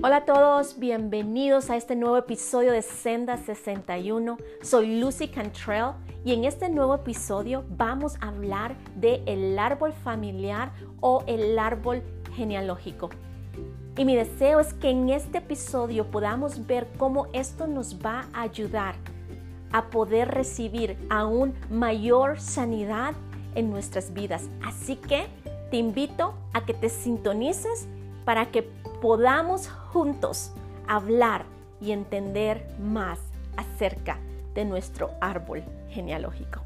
Hola 0.00 0.18
a 0.18 0.24
todos, 0.24 0.78
bienvenidos 0.78 1.70
a 1.70 1.76
este 1.76 1.96
nuevo 1.96 2.16
episodio 2.16 2.70
de 2.70 2.82
Senda 2.82 3.36
61. 3.36 4.38
Soy 4.62 5.00
Lucy 5.00 5.26
Cantrell 5.26 5.94
y 6.24 6.34
en 6.34 6.44
este 6.44 6.68
nuevo 6.68 6.94
episodio 6.94 7.64
vamos 7.70 8.14
a 8.20 8.28
hablar 8.28 8.76
de 8.94 9.24
el 9.26 9.58
árbol 9.58 9.92
familiar 9.92 10.70
o 11.00 11.24
el 11.26 11.58
árbol 11.58 12.04
genealógico. 12.36 13.10
Y 13.96 14.04
mi 14.04 14.14
deseo 14.14 14.60
es 14.60 14.72
que 14.72 14.90
en 14.90 15.08
este 15.08 15.38
episodio 15.38 16.08
podamos 16.08 16.68
ver 16.68 16.86
cómo 16.96 17.26
esto 17.32 17.66
nos 17.66 17.96
va 17.96 18.28
a 18.32 18.42
ayudar 18.42 18.94
a 19.72 19.90
poder 19.90 20.28
recibir 20.28 20.96
aún 21.10 21.54
mayor 21.70 22.38
sanidad 22.38 23.14
en 23.56 23.72
nuestras 23.72 24.14
vidas. 24.14 24.48
Así 24.64 24.94
que 24.94 25.26
te 25.72 25.76
invito 25.76 26.34
a 26.52 26.64
que 26.64 26.72
te 26.72 26.88
sintonices 26.88 27.88
para 28.28 28.50
que 28.50 28.62
podamos 29.00 29.68
juntos 29.68 30.50
hablar 30.88 31.46
y 31.80 31.92
entender 31.92 32.68
más 32.80 33.20
acerca 33.56 34.18
de 34.54 34.64
nuestro 34.64 35.10
árbol 35.20 35.62
genealógico. 35.90 36.62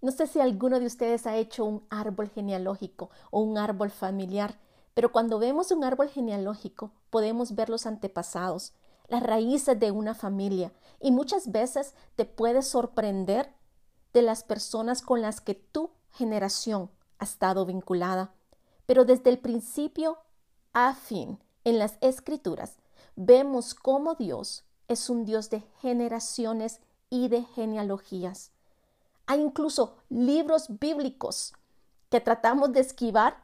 No 0.00 0.12
sé 0.12 0.26
si 0.26 0.40
alguno 0.40 0.80
de 0.80 0.86
ustedes 0.86 1.26
ha 1.26 1.36
hecho 1.36 1.64
un 1.64 1.84
árbol 1.90 2.30
genealógico 2.30 3.10
o 3.30 3.40
un 3.40 3.58
árbol 3.58 3.90
familiar, 3.90 4.58
pero 4.94 5.12
cuando 5.12 5.38
vemos 5.38 5.70
un 5.70 5.84
árbol 5.84 6.08
genealógico 6.08 6.92
podemos 7.10 7.54
ver 7.54 7.68
los 7.68 7.84
antepasados, 7.84 8.72
las 9.08 9.22
raíces 9.22 9.78
de 9.78 9.90
una 9.90 10.14
familia 10.14 10.72
y 11.00 11.10
muchas 11.10 11.52
veces 11.52 11.94
te 12.14 12.24
puedes 12.24 12.66
sorprender 12.66 13.52
de 14.14 14.22
las 14.22 14.44
personas 14.44 15.02
con 15.02 15.20
las 15.20 15.42
que 15.42 15.54
tu 15.54 15.90
generación 16.12 16.90
ha 17.18 17.24
estado 17.24 17.66
vinculada. 17.66 18.32
Pero 18.86 19.04
desde 19.04 19.30
el 19.30 19.38
principio 19.38 20.18
a 20.72 20.94
fin, 20.94 21.38
en 21.64 21.78
las 21.78 21.98
escrituras, 22.00 22.76
vemos 23.16 23.74
cómo 23.74 24.14
Dios 24.14 24.64
es 24.88 25.10
un 25.10 25.24
Dios 25.24 25.50
de 25.50 25.62
generaciones 25.80 26.80
y 27.10 27.28
de 27.28 27.42
genealogías. 27.42 28.52
Hay 29.26 29.40
incluso 29.40 29.96
libros 30.08 30.78
bíblicos 30.78 31.54
que 32.10 32.20
tratamos 32.20 32.72
de 32.72 32.80
esquivar 32.80 33.38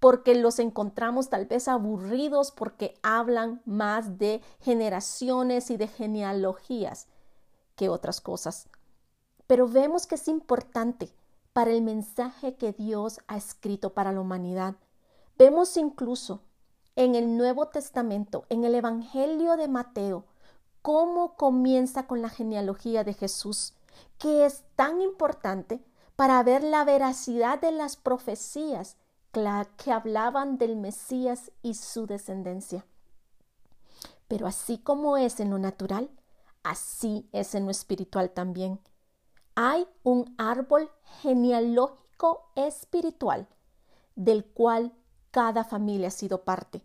porque 0.00 0.34
los 0.34 0.58
encontramos 0.58 1.30
tal 1.30 1.46
vez 1.46 1.68
aburridos 1.68 2.50
porque 2.50 2.98
hablan 3.02 3.62
más 3.64 4.18
de 4.18 4.42
generaciones 4.60 5.70
y 5.70 5.76
de 5.76 5.86
genealogías 5.86 7.06
que 7.76 7.88
otras 7.88 8.20
cosas. 8.20 8.68
Pero 9.46 9.68
vemos 9.68 10.06
que 10.06 10.16
es 10.16 10.28
importante 10.28 11.14
para 11.52 11.70
el 11.70 11.82
mensaje 11.82 12.56
que 12.56 12.72
Dios 12.72 13.20
ha 13.26 13.36
escrito 13.36 13.92
para 13.92 14.12
la 14.12 14.20
humanidad. 14.20 14.76
Vemos 15.36 15.76
incluso 15.76 16.42
en 16.96 17.14
el 17.14 17.36
Nuevo 17.36 17.68
Testamento, 17.68 18.46
en 18.48 18.64
el 18.64 18.74
Evangelio 18.74 19.56
de 19.56 19.68
Mateo, 19.68 20.24
cómo 20.80 21.36
comienza 21.36 22.06
con 22.06 22.22
la 22.22 22.28
genealogía 22.28 23.04
de 23.04 23.14
Jesús, 23.14 23.74
que 24.18 24.46
es 24.46 24.64
tan 24.76 25.00
importante 25.00 25.82
para 26.16 26.42
ver 26.42 26.62
la 26.62 26.84
veracidad 26.84 27.60
de 27.60 27.72
las 27.72 27.96
profecías 27.96 28.96
que 29.32 29.92
hablaban 29.92 30.58
del 30.58 30.76
Mesías 30.76 31.50
y 31.62 31.74
su 31.74 32.06
descendencia. 32.06 32.84
Pero 34.28 34.46
así 34.46 34.78
como 34.78 35.16
es 35.16 35.40
en 35.40 35.50
lo 35.50 35.58
natural, 35.58 36.10
así 36.62 37.28
es 37.32 37.54
en 37.54 37.64
lo 37.64 37.70
espiritual 37.70 38.30
también 38.30 38.78
hay 39.54 39.86
un 40.02 40.34
árbol 40.38 40.90
genealógico 41.20 42.50
espiritual 42.54 43.48
del 44.14 44.44
cual 44.44 44.92
cada 45.30 45.64
familia 45.64 46.08
ha 46.08 46.10
sido 46.10 46.44
parte, 46.44 46.82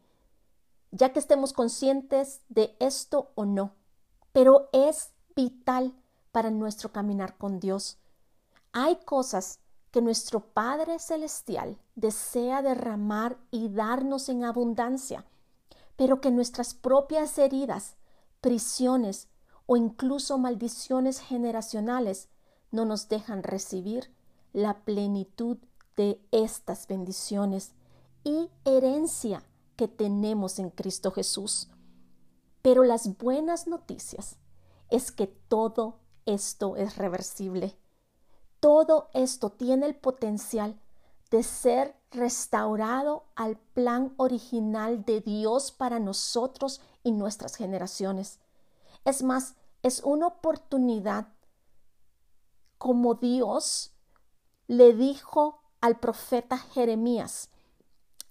ya 0.91 1.11
que 1.11 1.19
estemos 1.19 1.53
conscientes 1.53 2.41
de 2.49 2.75
esto 2.79 3.31
o 3.35 3.45
no, 3.45 3.73
pero 4.31 4.69
es 4.71 5.11
vital 5.35 5.93
para 6.31 6.49
nuestro 6.49 6.91
caminar 6.91 7.37
con 7.37 7.59
Dios. 7.59 7.97
Hay 8.71 8.97
cosas 8.97 9.59
que 9.91 10.01
nuestro 10.01 10.39
Padre 10.39 10.99
Celestial 10.99 11.77
desea 11.95 12.61
derramar 12.61 13.37
y 13.51 13.69
darnos 13.69 14.29
en 14.29 14.43
abundancia, 14.43 15.25
pero 15.95 16.21
que 16.21 16.31
nuestras 16.31 16.73
propias 16.73 17.37
heridas, 17.37 17.95
prisiones 18.41 19.29
o 19.65 19.77
incluso 19.77 20.37
maldiciones 20.37 21.19
generacionales 21.19 22.29
no 22.71 22.85
nos 22.85 23.09
dejan 23.09 23.43
recibir 23.43 24.11
la 24.53 24.81
plenitud 24.85 25.57
de 25.95 26.21
estas 26.31 26.87
bendiciones 26.87 27.73
y 28.23 28.49
herencia 28.65 29.43
que 29.75 29.87
tenemos 29.87 30.59
en 30.59 30.69
Cristo 30.69 31.11
Jesús. 31.11 31.69
Pero 32.61 32.83
las 32.83 33.17
buenas 33.17 33.67
noticias 33.67 34.37
es 34.89 35.11
que 35.11 35.27
todo 35.27 35.99
esto 36.25 36.75
es 36.75 36.97
reversible. 36.97 37.77
Todo 38.59 39.09
esto 39.13 39.51
tiene 39.51 39.85
el 39.85 39.95
potencial 39.95 40.79
de 41.29 41.43
ser 41.43 41.95
restaurado 42.11 43.25
al 43.35 43.57
plan 43.57 44.13
original 44.17 45.03
de 45.05 45.21
Dios 45.21 45.71
para 45.71 45.99
nosotros 45.99 46.81
y 47.03 47.11
nuestras 47.11 47.55
generaciones. 47.55 48.39
Es 49.05 49.23
más, 49.23 49.55
es 49.83 50.01
una 50.03 50.27
oportunidad 50.27 51.27
como 52.77 53.15
Dios 53.15 53.93
le 54.67 54.93
dijo 54.93 55.61
al 55.81 55.99
profeta 55.99 56.57
Jeremías 56.57 57.49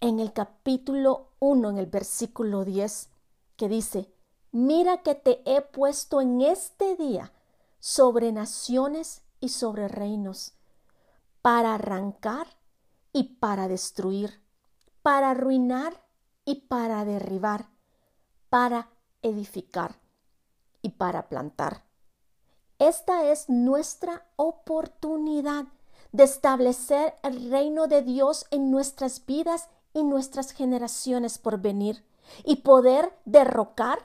en 0.01 0.21
el 0.21 0.33
capítulo 0.33 1.33
1, 1.39 1.71
en 1.71 1.79
el 1.79 1.87
versículo 1.87 2.65
10, 2.65 3.11
que 3.57 3.69
dice, 3.69 4.12
mira 4.53 5.03
que 5.03 5.15
te 5.15 5.43
he 5.45 5.62
puesto 5.62 6.21
en 6.21 6.43
este 6.43 6.97
día 6.97 7.33
sobre 7.79 8.33
naciones 8.33 9.23
y 9.41 9.49
sobre 9.49 9.89
reinos, 9.89 10.55
para 11.43 11.75
arrancar 11.75 12.47
y 13.13 13.37
para 13.39 13.69
destruir, 13.69 14.43
para 15.03 15.31
arruinar 15.31 16.05
y 16.45 16.67
para 16.67 17.05
derribar, 17.05 17.71
para 18.51 18.91
edificar 19.23 20.01
y 20.83 20.91
para 20.91 21.28
plantar. 21.28 21.84
Esta 22.79 23.25
es 23.31 23.49
nuestra 23.49 24.27
oportunidad 24.37 25.65
de 26.13 26.25
establecer 26.25 27.15
el 27.23 27.51
reino 27.51 27.87
de 27.87 28.03
Dios 28.03 28.45
en 28.51 28.71
nuestras 28.71 29.25
vidas 29.25 29.71
y 29.95 30.05
nuestras 30.05 30.51
generaciones 30.51 31.39
por 31.39 31.59
venir 31.59 32.05
y 32.45 32.57
poder 32.57 33.13
derrocar, 33.25 33.99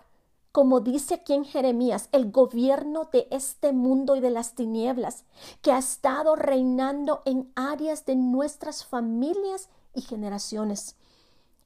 como 0.54 0.80
dice 0.80 1.16
aquí 1.16 1.34
en 1.34 1.44
Jeremías, 1.44 2.08
el 2.14 2.32
gobierno 2.32 3.10
de 3.12 3.28
este 3.30 3.74
mundo 3.74 4.16
y 4.16 4.22
de 4.22 4.30
las 4.30 4.56
tinieblas 4.56 5.26
que 5.62 5.74
ha 5.74 5.78
estado 5.78 6.38
reinando 6.38 7.24
en 7.26 7.52
áreas 7.56 8.06
de 8.06 8.16
nuestras 8.16 8.86
familias 8.86 9.68
y 9.94 10.02
generaciones. 10.02 10.96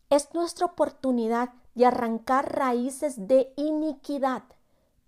Es 0.09 0.33
nuestra 0.33 0.65
oportunidad 0.65 1.49
de 1.75 1.85
arrancar 1.85 2.55
raíces 2.57 3.27
de 3.27 3.53
iniquidad, 3.57 4.43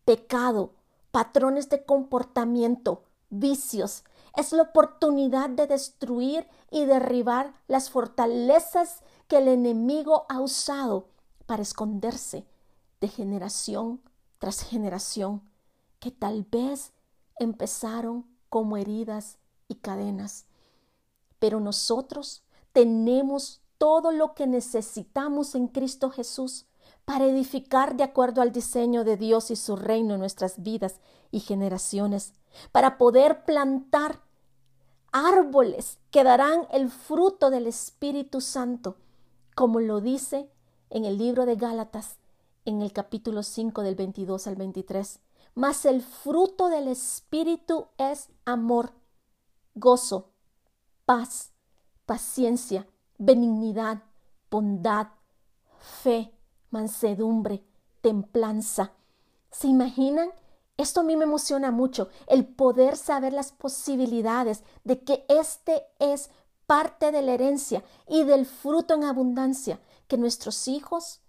pecado, 0.06 0.74
patrones 1.12 1.70
de 1.70 1.84
comportamiento, 1.86 3.04
vicios. 3.30 4.04
Es 4.36 4.52
la 4.52 4.64
oportunidad 4.64 5.50
de 5.50 5.68
destruir 5.68 6.48
y 6.72 6.86
derribar 6.86 7.54
las 7.68 7.90
fortalezas 7.90 9.02
que 9.28 9.38
el 9.38 9.48
enemigo 9.48 10.26
ha 10.30 10.40
usado 10.40 11.10
para 11.46 11.62
esconderse 11.62 12.46
de 13.02 13.08
generación 13.08 14.02
tras 14.38 14.62
generación, 14.62 15.42
que 16.00 16.12
tal 16.12 16.44
vez 16.44 16.94
empezaron 17.40 18.26
como 18.50 18.78
heridas 18.78 19.38
y 19.68 19.76
cadenas. 19.76 20.46
Pero 21.40 21.60
nosotros 21.60 22.44
tenemos 22.74 23.62
todo 23.78 24.12
lo 24.12 24.34
que 24.34 24.48
necesitamos 24.48 25.56
en 25.56 25.68
Cristo 25.68 26.10
Jesús 26.10 26.66
para 27.08 27.24
edificar 27.24 27.96
de 27.96 28.04
acuerdo 28.04 28.42
al 28.42 28.52
diseño 28.52 29.06
de 29.06 29.16
Dios 29.16 29.50
y 29.50 29.56
su 29.56 29.78
reino 29.78 30.16
en 30.16 30.20
nuestras 30.20 30.62
vidas 30.62 31.00
y 31.32 31.40
generaciones, 31.40 32.34
para 32.74 32.98
poder 32.98 33.46
plantar 33.46 34.20
árboles 35.14 36.00
que 36.12 36.26
darán 36.26 36.68
el 36.70 36.92
fruto 36.92 37.50
del 37.50 37.66
Espíritu 37.66 38.42
Santo, 38.42 38.98
como 39.56 39.80
lo 39.80 40.02
dice 40.02 40.52
en 40.90 41.06
el 41.06 41.18
libro 41.18 41.46
de 41.46 41.56
Gálatas, 41.56 42.18
en 42.66 42.82
el 42.82 42.92
capítulo 42.92 43.42
5 43.42 43.84
del 43.84 43.96
22 43.96 44.46
al 44.46 44.58
23. 44.58 45.22
Mas 45.56 45.86
el 45.86 46.02
fruto 46.02 46.68
del 46.68 46.90
Espíritu 46.90 47.88
es 47.98 48.28
amor, 48.44 48.92
gozo, 49.76 50.34
paz, 51.06 51.54
paciencia, 52.06 52.86
benignidad, 53.18 54.04
bondad, 54.52 55.08
fe, 55.80 56.37
mansedumbre, 56.70 57.64
templanza. 58.02 58.94
¿Se 59.52 59.68
imaginan? 59.68 60.30
Esto 60.78 61.00
a 61.00 61.04
mí 61.04 61.16
me 61.16 61.24
emociona 61.24 61.72
mucho, 61.72 62.10
el 62.28 62.46
poder 62.46 62.98
saber 62.98 63.34
las 63.34 63.52
posibilidades 63.52 64.64
de 64.84 65.00
que 65.04 65.26
este 65.28 65.84
es 65.98 66.30
parte 66.68 67.12
de 67.12 67.24
la 67.24 67.34
herencia 67.34 67.84
y 68.08 68.24
del 68.24 68.46
fruto 68.46 68.94
en 68.94 69.04
abundancia 69.04 69.80
que 70.08 70.18
nuestros 70.18 70.68
hijos 70.68 71.22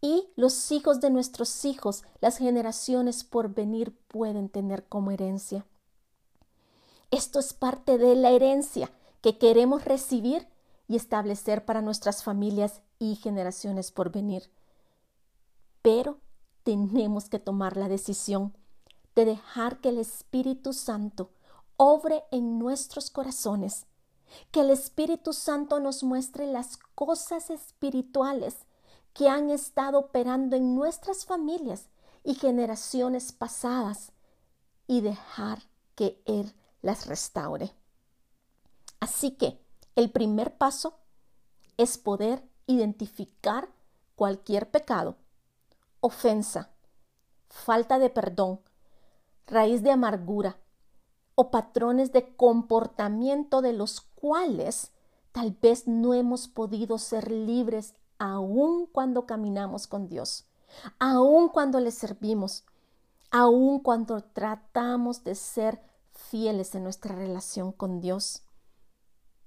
y 0.00 0.28
los 0.36 0.70
hijos 0.70 1.00
de 1.00 1.10
nuestros 1.10 1.64
hijos, 1.64 2.04
las 2.20 2.38
generaciones 2.38 3.24
por 3.24 3.54
venir, 3.54 3.96
pueden 4.08 4.48
tener 4.48 4.86
como 4.88 5.10
herencia. 5.10 5.66
Esto 7.10 7.38
es 7.38 7.52
parte 7.52 7.98
de 7.98 8.14
la 8.14 8.30
herencia 8.30 8.90
que 9.20 9.38
queremos 9.38 9.84
recibir 9.84 10.48
y 10.88 10.96
establecer 10.96 11.64
para 11.64 11.82
nuestras 11.82 12.24
familias 12.24 12.82
y 12.98 13.16
generaciones 13.16 13.92
por 13.92 14.10
venir. 14.10 14.50
Pero 15.82 16.20
tenemos 16.62 17.28
que 17.28 17.38
tomar 17.38 17.76
la 17.76 17.88
decisión 17.88 18.56
de 19.14 19.24
dejar 19.24 19.80
que 19.80 19.90
el 19.90 19.98
Espíritu 19.98 20.72
Santo 20.72 21.30
obre 21.76 22.24
en 22.30 22.58
nuestros 22.58 23.10
corazones, 23.10 23.86
que 24.50 24.60
el 24.60 24.70
Espíritu 24.70 25.32
Santo 25.32 25.80
nos 25.80 26.02
muestre 26.02 26.46
las 26.46 26.78
cosas 26.94 27.50
espirituales 27.50 28.56
que 29.12 29.28
han 29.28 29.50
estado 29.50 29.98
operando 29.98 30.56
en 30.56 30.74
nuestras 30.74 31.26
familias 31.26 31.88
y 32.24 32.34
generaciones 32.34 33.32
pasadas 33.32 34.12
y 34.86 35.00
dejar 35.00 35.62
que 35.94 36.22
Él 36.24 36.54
las 36.80 37.06
restaure. 37.06 37.74
Así 39.00 39.32
que 39.32 39.60
el 39.96 40.10
primer 40.10 40.56
paso 40.56 40.98
es 41.76 41.98
poder 41.98 42.48
identificar 42.66 43.68
cualquier 44.14 44.70
pecado, 44.70 45.16
ofensa, 46.02 46.70
falta 47.48 47.98
de 47.98 48.10
perdón, 48.10 48.60
raíz 49.46 49.82
de 49.82 49.92
amargura 49.92 50.58
o 51.34 51.50
patrones 51.50 52.12
de 52.12 52.36
comportamiento 52.36 53.62
de 53.62 53.72
los 53.72 54.00
cuales 54.00 54.92
tal 55.30 55.52
vez 55.52 55.86
no 55.86 56.12
hemos 56.12 56.48
podido 56.48 56.98
ser 56.98 57.30
libres 57.30 57.94
aun 58.18 58.86
cuando 58.86 59.26
caminamos 59.26 59.86
con 59.86 60.08
Dios, 60.08 60.44
aun 60.98 61.48
cuando 61.48 61.80
le 61.80 61.92
servimos, 61.92 62.64
aun 63.30 63.78
cuando 63.78 64.22
tratamos 64.22 65.24
de 65.24 65.36
ser 65.36 65.80
fieles 66.10 66.74
en 66.74 66.82
nuestra 66.82 67.14
relación 67.14 67.72
con 67.72 68.00
Dios. 68.00 68.42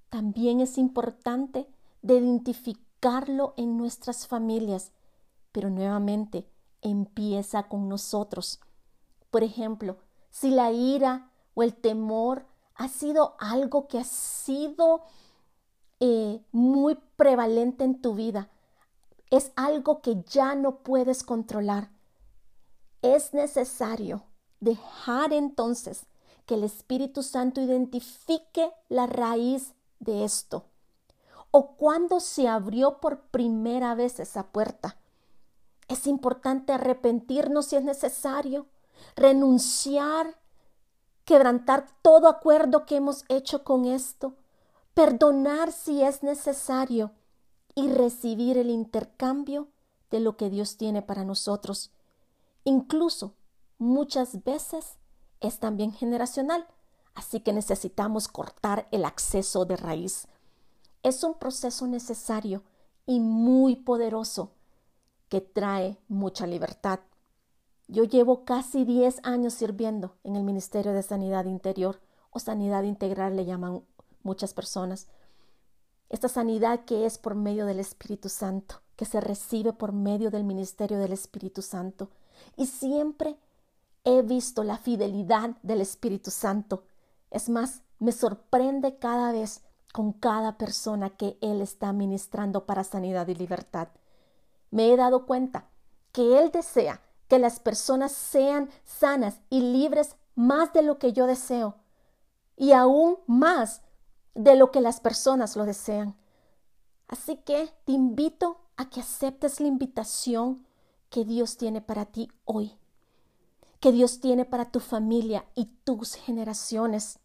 También 0.09 0.61
es 0.61 0.77
importante 0.77 1.67
de 2.01 2.15
identificarlo 2.15 3.53
en 3.57 3.77
nuestras 3.77 4.25
familias, 4.25 4.93
pero 5.55 5.69
nuevamente 5.69 6.45
empieza 6.81 7.69
con 7.69 7.87
nosotros. 7.87 8.59
Por 9.31 9.41
ejemplo, 9.41 9.99
si 10.29 10.49
la 10.49 10.73
ira 10.73 11.31
o 11.53 11.63
el 11.63 11.73
temor 11.73 12.45
ha 12.75 12.89
sido 12.89 13.37
algo 13.39 13.87
que 13.87 13.99
ha 13.99 14.03
sido 14.03 15.03
eh, 16.01 16.43
muy 16.51 16.95
prevalente 17.15 17.85
en 17.85 18.01
tu 18.01 18.15
vida, 18.15 18.49
es 19.31 19.53
algo 19.55 20.01
que 20.01 20.23
ya 20.23 20.55
no 20.55 20.79
puedes 20.83 21.23
controlar. 21.23 21.89
Es 23.01 23.33
necesario 23.33 24.23
dejar 24.59 25.31
entonces 25.31 26.05
que 26.45 26.55
el 26.55 26.65
Espíritu 26.65 27.23
Santo 27.23 27.61
identifique 27.61 28.73
la 28.89 29.07
raíz 29.07 29.73
de 30.01 30.25
esto. 30.25 30.65
O 31.51 31.77
cuando 31.77 32.19
se 32.19 32.49
abrió 32.49 32.99
por 32.99 33.21
primera 33.29 33.95
vez 33.95 34.19
esa 34.19 34.47
puerta. 34.47 34.97
Es 35.87 36.07
importante 36.07 36.73
arrepentirnos 36.73 37.67
si 37.67 37.75
es 37.75 37.83
necesario, 37.83 38.67
renunciar, 39.15 40.39
quebrantar 41.25 41.87
todo 42.01 42.27
acuerdo 42.27 42.85
que 42.85 42.95
hemos 42.95 43.23
hecho 43.29 43.63
con 43.63 43.85
esto, 43.85 44.35
perdonar 44.93 45.71
si 45.71 46.03
es 46.03 46.23
necesario 46.23 47.11
y 47.75 47.89
recibir 47.89 48.57
el 48.57 48.69
intercambio 48.69 49.67
de 50.09 50.19
lo 50.19 50.37
que 50.37 50.49
Dios 50.49 50.77
tiene 50.77 51.01
para 51.01 51.23
nosotros. 51.23 51.91
Incluso 52.63 53.35
muchas 53.77 54.43
veces 54.43 54.97
es 55.41 55.59
también 55.59 55.91
generacional, 55.91 56.65
así 57.13 57.41
que 57.41 57.53
necesitamos 57.53 58.27
cortar 58.27 58.87
el 58.91 59.05
acceso 59.05 59.65
de 59.65 59.77
raíz. 59.77 60.27
Es 61.03 61.23
un 61.23 61.35
proceso 61.35 61.85
necesario 61.85 62.63
y 63.05 63.19
muy 63.19 63.75
poderoso 63.75 64.54
trae 65.41 65.97
mucha 66.07 66.47
libertad. 66.47 66.99
Yo 67.87 68.03
llevo 68.03 68.45
casi 68.45 68.83
10 68.83 69.19
años 69.23 69.53
sirviendo 69.53 70.15
en 70.23 70.35
el 70.35 70.43
Ministerio 70.43 70.93
de 70.93 71.03
Sanidad 71.03 71.45
Interior 71.45 72.01
o 72.31 72.39
Sanidad 72.39 72.83
Integral 72.83 73.35
le 73.35 73.45
llaman 73.45 73.83
muchas 74.23 74.53
personas 74.53 75.07
esta 76.09 76.29
sanidad 76.29 76.85
que 76.85 77.05
es 77.05 77.17
por 77.17 77.35
medio 77.35 77.65
del 77.65 77.79
Espíritu 77.79 78.29
Santo, 78.29 78.81
que 78.95 79.05
se 79.05 79.19
recibe 79.21 79.73
por 79.73 79.91
medio 79.91 80.29
del 80.29 80.43
ministerio 80.43 80.99
del 80.99 81.13
Espíritu 81.13 81.61
Santo. 81.61 82.09
Y 82.55 82.67
siempre 82.67 83.37
he 84.03 84.21
visto 84.21 84.63
la 84.63 84.77
fidelidad 84.77 85.57
del 85.63 85.81
Espíritu 85.81 86.31
Santo. 86.31 86.83
Es 87.31 87.49
más, 87.49 87.81
me 87.99 88.11
sorprende 88.11 88.97
cada 88.97 89.31
vez 89.31 89.63
con 89.93 90.13
cada 90.13 90.57
persona 90.57 91.09
que 91.09 91.37
Él 91.41 91.61
está 91.61 91.91
ministrando 91.91 92.65
para 92.65 92.83
sanidad 92.83 93.27
y 93.27 93.35
libertad. 93.35 93.87
Me 94.75 94.91
he 94.91 94.97
dado 94.97 95.25
cuenta 95.25 95.69
que 96.11 96.37
Él 96.37 96.51
desea 96.51 97.01
que 97.29 97.39
las 97.39 97.61
personas 97.61 98.11
sean 98.11 98.69
sanas 98.83 99.39
y 99.49 99.61
libres 99.61 100.17
más 100.35 100.73
de 100.73 100.81
lo 100.81 100.99
que 100.99 101.13
yo 101.13 101.27
deseo 101.27 101.75
y 102.57 102.73
aún 102.73 103.17
más 103.25 103.83
de 104.33 104.57
lo 104.57 104.71
que 104.71 104.81
las 104.81 104.99
personas 104.99 105.55
lo 105.55 105.63
desean. 105.63 106.17
Así 107.07 107.37
que 107.37 107.71
te 107.85 107.93
invito 107.93 108.65
a 108.75 108.89
que 108.89 108.99
aceptes 108.99 109.61
la 109.61 109.67
invitación 109.67 110.67
que 111.09 111.23
Dios 111.23 111.55
tiene 111.55 111.79
para 111.79 112.07
ti 112.07 112.29
hoy, 112.43 112.77
que 113.79 113.93
Dios 113.93 114.19
tiene 114.19 114.43
para 114.43 114.71
tu 114.71 114.81
familia 114.81 115.45
y 115.55 115.67
tus 115.85 116.15
generaciones. 116.15 117.19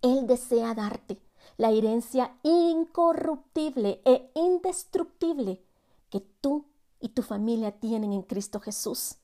Él 0.00 0.26
desea 0.26 0.74
darte 0.74 1.22
la 1.56 1.70
herencia 1.70 2.36
incorruptible 2.42 4.02
e 4.04 4.32
indestructible 4.34 5.62
que 6.12 6.20
tú 6.20 6.66
y 7.00 7.08
tu 7.08 7.22
familia 7.22 7.80
tienen 7.80 8.12
en 8.12 8.20
Cristo 8.20 8.60
Jesús. 8.60 9.16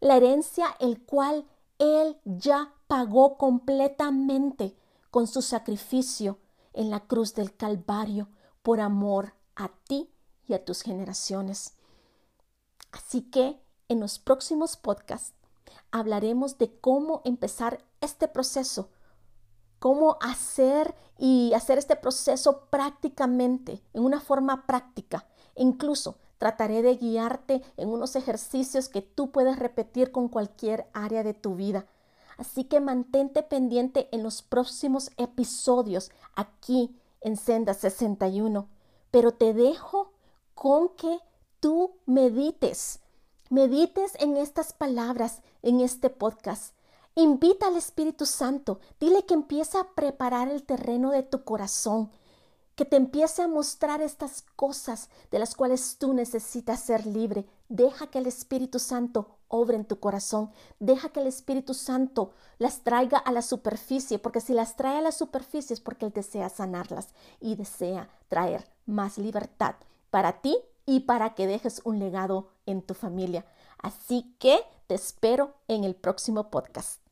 La 0.00 0.18
herencia 0.18 0.66
el 0.80 1.02
cual 1.02 1.48
Él 1.78 2.20
ya 2.26 2.74
pagó 2.86 3.38
completamente 3.38 4.76
con 5.10 5.26
su 5.26 5.40
sacrificio 5.40 6.38
en 6.74 6.90
la 6.90 7.00
cruz 7.06 7.34
del 7.34 7.56
Calvario 7.56 8.28
por 8.62 8.80
amor 8.80 9.32
a 9.56 9.68
ti 9.88 10.12
y 10.46 10.52
a 10.52 10.62
tus 10.62 10.82
generaciones. 10.82 11.72
Así 12.92 13.22
que 13.22 13.58
en 13.88 14.00
los 14.00 14.18
próximos 14.18 14.76
podcasts 14.76 15.32
hablaremos 15.90 16.58
de 16.58 16.78
cómo 16.80 17.22
empezar 17.24 17.82
este 18.02 18.28
proceso, 18.28 18.90
cómo 19.78 20.18
hacer 20.20 20.94
y 21.16 21.54
hacer 21.54 21.78
este 21.78 21.96
proceso 21.96 22.66
prácticamente, 22.68 23.82
en 23.94 24.04
una 24.04 24.20
forma 24.20 24.66
práctica. 24.66 25.26
Incluso 25.58 26.16
trataré 26.38 26.82
de 26.82 26.96
guiarte 26.96 27.62
en 27.76 27.88
unos 27.88 28.16
ejercicios 28.16 28.88
que 28.88 29.02
tú 29.02 29.30
puedes 29.30 29.58
repetir 29.58 30.12
con 30.12 30.28
cualquier 30.28 30.86
área 30.92 31.22
de 31.22 31.34
tu 31.34 31.54
vida 31.54 31.86
Así 32.38 32.64
que 32.64 32.78
mantente 32.80 33.42
pendiente 33.42 34.08
en 34.12 34.22
los 34.22 34.42
próximos 34.42 35.10
episodios 35.16 36.12
aquí 36.36 36.96
en 37.20 37.36
Senda 37.36 37.74
61. 37.74 38.68
Pero 39.10 39.32
te 39.32 39.52
dejo 39.52 40.12
con 40.54 40.90
que 40.90 41.18
tú 41.58 41.96
medites, 42.06 43.00
medites 43.50 44.12
en 44.20 44.36
estas 44.36 44.72
palabras, 44.72 45.42
en 45.62 45.80
este 45.80 46.10
podcast. 46.10 46.74
Invita 47.16 47.66
al 47.66 47.76
Espíritu 47.76 48.24
Santo, 48.24 48.78
dile 49.00 49.24
que 49.26 49.34
empiece 49.34 49.76
a 49.76 49.88
preparar 49.96 50.48
el 50.48 50.62
terreno 50.62 51.10
de 51.10 51.24
tu 51.24 51.42
corazón, 51.42 52.12
que 52.78 52.84
te 52.84 52.94
empiece 52.94 53.42
a 53.42 53.48
mostrar 53.48 54.00
estas 54.00 54.44
cosas 54.54 55.10
de 55.32 55.40
las 55.40 55.56
cuales 55.56 55.96
tú 55.98 56.14
necesitas 56.14 56.78
ser 56.78 57.06
libre. 57.06 57.44
Deja 57.68 58.06
que 58.06 58.20
el 58.20 58.28
Espíritu 58.28 58.78
Santo 58.78 59.38
obre 59.48 59.74
en 59.74 59.84
tu 59.84 59.98
corazón. 59.98 60.52
Deja 60.78 61.08
que 61.08 61.18
el 61.18 61.26
Espíritu 61.26 61.74
Santo 61.74 62.30
las 62.58 62.84
traiga 62.84 63.18
a 63.18 63.32
la 63.32 63.42
superficie, 63.42 64.20
porque 64.20 64.40
si 64.40 64.54
las 64.54 64.76
trae 64.76 64.98
a 64.98 65.02
la 65.02 65.10
superficie 65.10 65.74
es 65.74 65.80
porque 65.80 66.06
Él 66.06 66.12
desea 66.12 66.48
sanarlas 66.50 67.08
y 67.40 67.56
desea 67.56 68.10
traer 68.28 68.64
más 68.86 69.18
libertad 69.18 69.74
para 70.10 70.40
ti 70.40 70.56
y 70.86 71.00
para 71.00 71.34
que 71.34 71.48
dejes 71.48 71.80
un 71.82 71.98
legado 71.98 72.50
en 72.64 72.80
tu 72.82 72.94
familia. 72.94 73.44
Así 73.78 74.36
que 74.38 74.60
te 74.86 74.94
espero 74.94 75.56
en 75.66 75.82
el 75.82 75.96
próximo 75.96 76.48
podcast. 76.48 77.07